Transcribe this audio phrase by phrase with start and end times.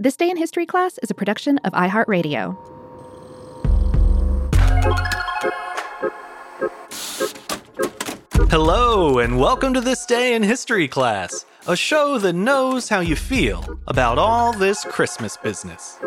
[0.00, 2.56] This Day in History class is a production of iHeartRadio.
[8.48, 13.16] Hello, and welcome to This Day in History class, a show that knows how you
[13.16, 15.98] feel about all this Christmas business.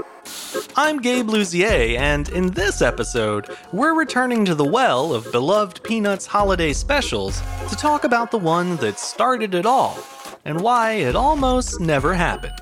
[0.78, 6.26] I'm Gabe Luzier, and in this episode, we're returning to the well of beloved Peanuts
[6.26, 10.00] holiday specials to talk about the one that started it all
[10.46, 12.61] and why it almost never happened.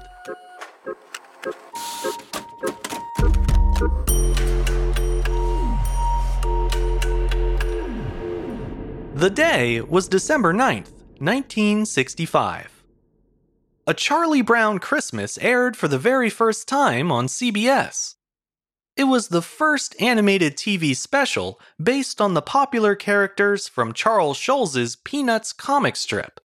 [9.19, 12.83] The day was December 9th, 1965.
[13.85, 18.15] A Charlie Brown Christmas aired for the very first time on CBS.
[18.95, 24.95] It was the first animated TV special based on the popular characters from Charles Schulz's
[24.95, 26.39] Peanuts comic strip.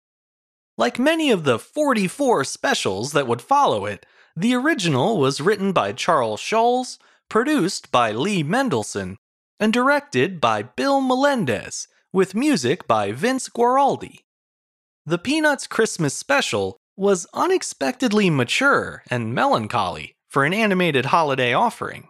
[0.75, 4.03] Like many of the 44 specials that would follow it,
[4.35, 6.97] the original was written by Charles Schulz,
[7.29, 9.17] produced by Lee Mendelson,
[9.59, 14.19] and directed by Bill Melendez with music by Vince Guaraldi.
[15.03, 22.07] The Peanuts Christmas special was unexpectedly mature and melancholy for an animated holiday offering.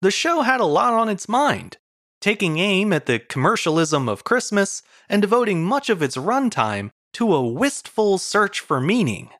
[0.00, 1.78] The show had a lot on its mind,
[2.20, 7.44] taking aim at the commercialism of Christmas and devoting much of its runtime to a
[7.44, 9.30] wistful search for meaning.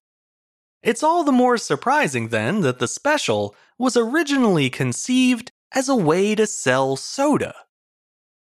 [0.83, 6.34] It's all the more surprising then that the special was originally conceived as a way
[6.34, 7.55] to sell soda.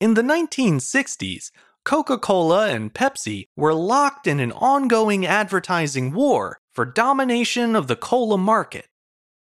[0.02, 1.52] In the 1960s,
[1.86, 7.96] Coca Cola and Pepsi were locked in an ongoing advertising war for domination of the
[7.96, 8.88] cola market.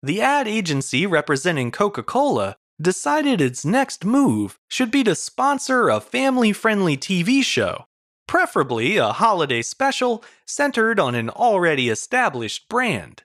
[0.04, 6.02] The ad agency representing Coca Cola decided its next move should be to sponsor a
[6.02, 7.86] family friendly TV show,
[8.28, 13.24] preferably a holiday special centered on an already established brand.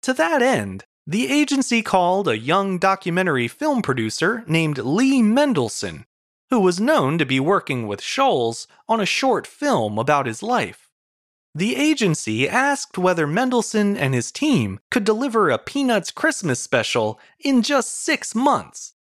[0.00, 6.06] To that end, the agency called a young documentary film producer named Lee Mendelson
[6.54, 10.88] who was known to be working with Schulz on a short film about his life.
[11.52, 17.62] The agency asked whether Mendelson and his team could deliver a Peanuts Christmas special in
[17.62, 18.92] just six months.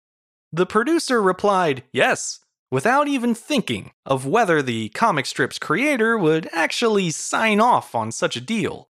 [0.51, 2.41] The producer replied yes,
[2.71, 8.35] without even thinking of whether the comic strip's creator would actually sign off on such
[8.35, 8.89] a deal.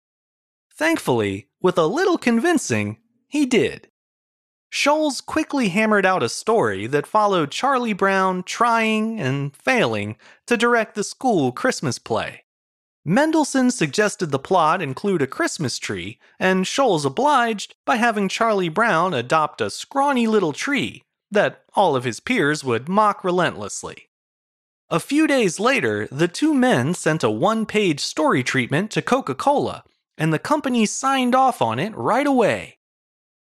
[0.73, 3.89] Thankfully, with a little convincing, he did.
[4.77, 10.17] Schulz quickly hammered out a story that followed Charlie Brown trying and failing
[10.49, 12.43] to direct the school Christmas play.
[13.07, 19.15] Mendelson suggested the plot include a Christmas tree, and Schulz obliged by having Charlie Brown
[19.15, 24.09] adopt a scrawny little tree that all of his peers would mock relentlessly.
[24.91, 29.37] A few days later, the two men sent a one page story treatment to Coca
[29.37, 29.85] Cola,
[30.19, 32.79] and the company signed off on it right away.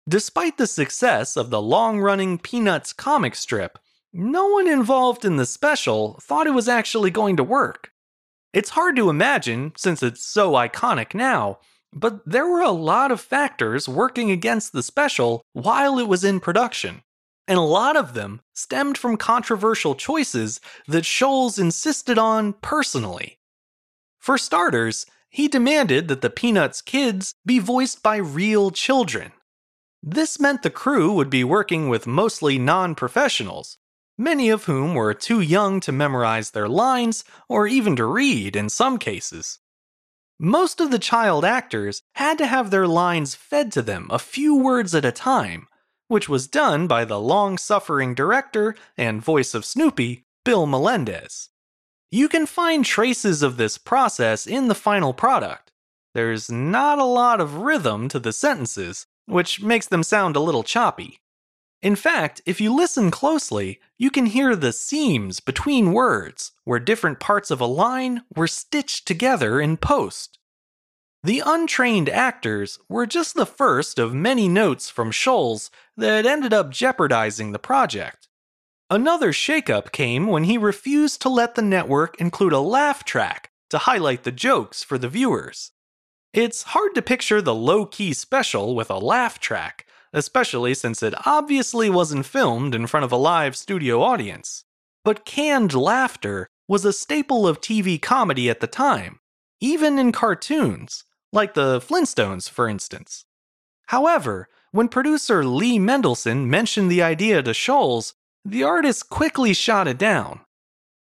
[0.08, 3.78] Despite the success of the long running Peanuts comic strip,
[4.12, 7.92] no one involved in the special thought it was actually going to work.
[8.52, 11.60] It's hard to imagine since it's so iconic now,
[11.92, 16.40] but there were a lot of factors working against the special while it was in
[16.40, 17.02] production,
[17.46, 23.38] and a lot of them stemmed from controversial choices that Schulz insisted on personally.
[24.18, 29.32] For starters, he demanded that the Peanuts kids be voiced by real children.
[30.02, 33.78] This meant the crew would be working with mostly non professionals,
[34.18, 38.68] many of whom were too young to memorize their lines or even to read in
[38.68, 39.60] some cases.
[40.40, 44.56] Most of the child actors had to have their lines fed to them a few
[44.56, 45.68] words at a time,
[46.08, 51.50] which was done by the long suffering director and voice of Snoopy, Bill Melendez.
[52.10, 55.70] You can find traces of this process in the final product.
[56.12, 60.62] There's not a lot of rhythm to the sentences, which makes them sound a little
[60.62, 61.20] choppy.
[61.82, 67.18] In fact, if you listen closely, you can hear the seams between words, where different
[67.18, 70.38] parts of a line were stitched together in post.
[71.24, 76.70] The untrained actors were just the first of many notes from Schulz that ended up
[76.70, 78.28] jeopardizing the project.
[78.90, 83.78] Another shakeup came when he refused to let the network include a laugh track to
[83.78, 85.72] highlight the jokes for the viewers.
[86.34, 89.84] It's hard to picture the low key special with a laugh track,
[90.14, 94.64] especially since it obviously wasn't filmed in front of a live studio audience.
[95.04, 99.20] But canned laughter was a staple of TV comedy at the time,
[99.60, 103.26] even in cartoons, like the Flintstones, for instance.
[103.88, 109.98] However, when producer Lee Mendelson mentioned the idea to Schulz, the artist quickly shot it
[109.98, 110.40] down.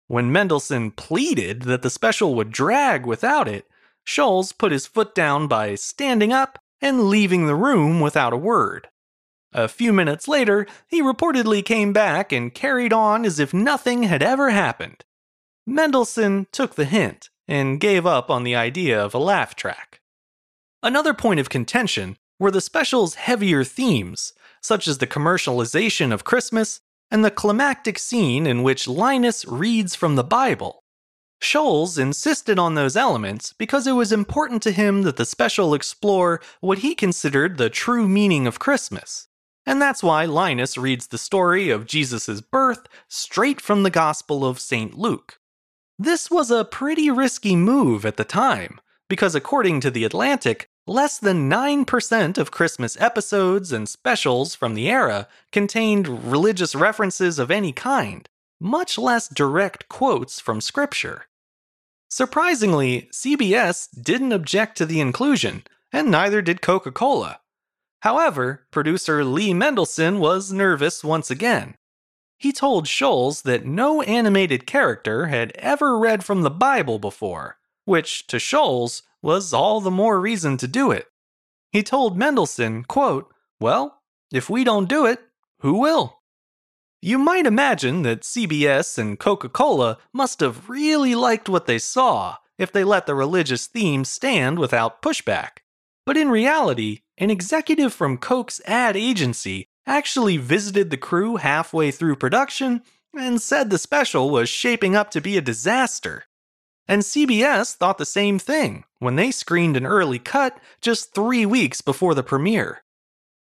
[0.07, 3.65] When Mendelson pleaded that the special would drag without it,
[4.03, 8.89] Schulz put his foot down by standing up and leaving the room without a word.
[9.53, 14.23] A few minutes later, he reportedly came back and carried on as if nothing had
[14.23, 15.03] ever happened.
[15.67, 19.99] Mendelson took the hint and gave up on the idea of a laugh track.
[20.81, 26.81] Another point of contention were the special's heavier themes, such as the commercialization of Christmas
[27.11, 30.80] and the climactic scene in which Linus reads from the Bible.
[31.43, 36.39] Schulz insisted on those elements because it was important to him that the special explore
[36.59, 39.27] what he considered the true meaning of Christmas.
[39.65, 44.59] And that's why Linus reads the story of Jesus' birth straight from the Gospel of
[44.59, 44.97] St.
[44.97, 45.39] Luke.
[45.97, 48.79] This was a pretty risky move at the time,
[49.09, 54.89] because according to The Atlantic, less than 9% of Christmas episodes and specials from the
[54.89, 58.27] era contained religious references of any kind,
[58.59, 61.25] much less direct quotes from Scripture.
[62.11, 65.63] Surprisingly, CBS didn't object to the inclusion,
[65.93, 67.39] and neither did Coca Cola.
[68.01, 71.75] However, producer Lee Mendelson was nervous once again.
[72.37, 78.27] He told Schulz that no animated character had ever read from the Bible before, which
[78.27, 81.07] to Schulz was all the more reason to do it.
[81.71, 84.01] He told Mendelson, quote, Well,
[84.33, 85.21] if we don't do it,
[85.59, 86.20] who will?
[87.03, 92.37] You might imagine that CBS and Coca Cola must have really liked what they saw
[92.59, 95.63] if they let the religious theme stand without pushback.
[96.05, 102.17] But in reality, an executive from Coke's ad agency actually visited the crew halfway through
[102.17, 102.83] production
[103.17, 106.25] and said the special was shaping up to be a disaster.
[106.87, 111.81] And CBS thought the same thing when they screened an early cut just three weeks
[111.81, 112.83] before the premiere.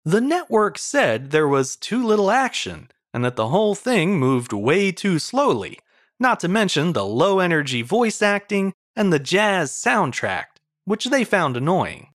[0.04, 4.92] The network said there was too little action and that the whole thing moved way
[4.92, 5.78] too slowly,
[6.18, 10.44] not to mention the low energy voice acting and the jazz soundtrack,
[10.84, 12.08] which they found annoying.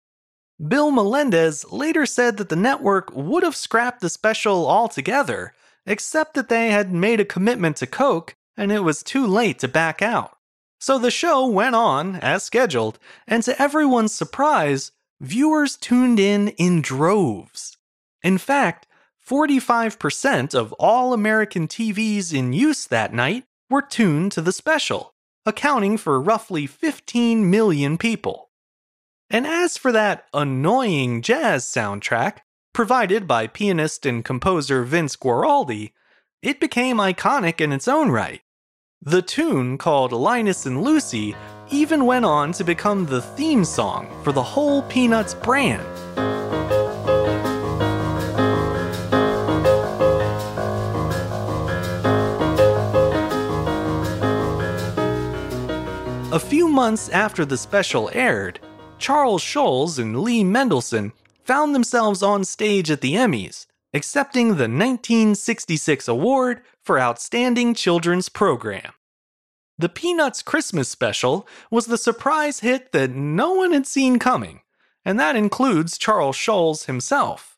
[0.66, 5.54] Bill Melendez later said that the network would have scrapped the special altogether,
[5.86, 9.68] except that they had made a commitment to Coke and it was too late to
[9.68, 10.38] back out.
[10.80, 14.92] So the show went on as scheduled, and to everyone's surprise,
[15.22, 17.78] viewers tuned in in droves.
[18.24, 18.87] In fact,
[19.28, 25.14] 45% of all American TVs in use that night were tuned to the special,
[25.46, 28.50] accounting for roughly 15 million people.
[29.30, 32.38] And as for that annoying jazz soundtrack,
[32.74, 35.92] provided by pianist and composer Vince Guaraldi,
[36.42, 38.42] it became iconic in its own right.
[39.02, 41.36] The tune, called Linus and Lucy,
[41.70, 45.86] even went on to become the theme song for the whole Peanuts brand.
[56.38, 58.60] A few months after the special aired,
[59.00, 61.12] Charles Schulz and Lee Mendelson
[61.44, 68.94] found themselves on stage at the Emmys, accepting the 1966 award for Outstanding Children's Program.
[69.80, 74.62] The Peanuts Christmas special was the surprise hit that no one had seen coming,
[75.04, 77.58] and that includes Charles Schulz himself.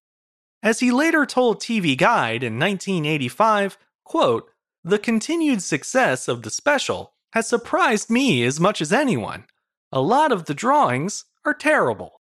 [0.63, 4.49] As he later told TV Guide in 1985, quote,
[4.85, 9.45] The continued success of the special has surprised me as much as anyone.
[9.91, 12.21] A lot of the drawings are terrible.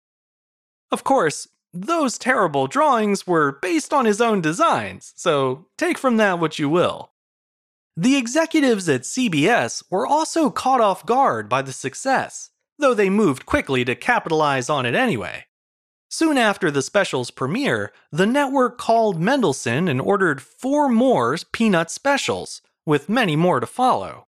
[0.90, 6.38] Of course, those terrible drawings were based on his own designs, so take from that
[6.38, 7.12] what you will.
[7.96, 13.46] The executives at CBS were also caught off guard by the success, though they moved
[13.46, 15.44] quickly to capitalize on it anyway.
[16.08, 22.62] Soon after the special's premiere, the network called Mendelson and ordered four more Peanut specials,
[22.84, 24.26] with many more to follow.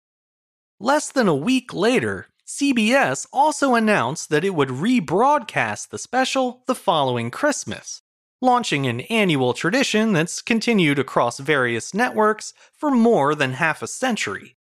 [0.83, 6.75] Less than a week later, CBS also announced that it would rebroadcast the special the
[6.75, 8.03] following Christmas,
[8.41, 14.57] launching an annual tradition that's continued across various networks for more than half a century.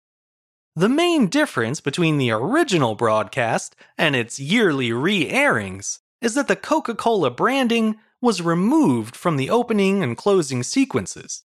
[0.75, 6.57] The main difference between the original broadcast and its yearly re airings is that the
[6.57, 11.43] Coca Cola branding was removed from the opening and closing sequences.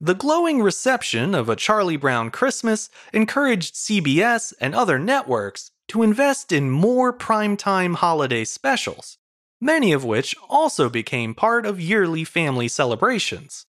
[0.00, 6.52] The glowing reception of A Charlie Brown Christmas encouraged CBS and other networks to invest
[6.52, 9.16] in more primetime holiday specials,
[9.58, 13.64] many of which also became part of yearly family celebrations.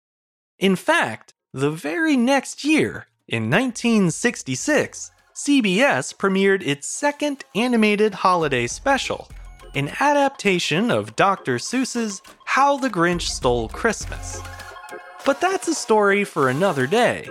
[0.60, 9.30] In fact, the very next year, in 1966, CBS premiered its second animated holiday special,
[9.76, 11.58] an adaptation of Dr.
[11.58, 14.42] Seuss's How the Grinch Stole Christmas.
[15.28, 17.28] But that's a story for another day.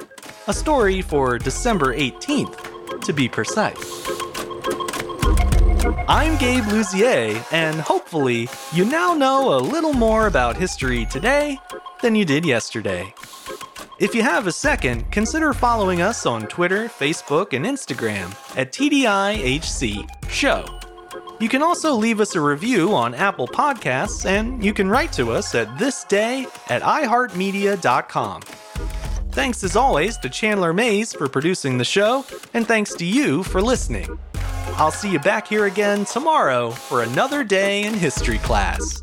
[0.49, 4.07] A story for December 18th, to be precise.
[6.07, 11.59] I'm Gabe Luzier, and hopefully, you now know a little more about history today
[12.03, 13.15] than you did yesterday.
[13.99, 20.07] If you have a second, consider following us on Twitter, Facebook, and Instagram at TDIHC
[20.29, 20.76] Show.
[21.39, 25.33] You can also leave us a review on Apple Podcasts, and you can write to
[25.33, 28.43] us at thisday at iHeartMedia.com.
[29.33, 32.25] Thanks as always to Chandler Mays for producing the show,
[32.55, 34.19] and thanks to you for listening.
[34.79, 39.03] I'll see you back here again tomorrow for another day in history class.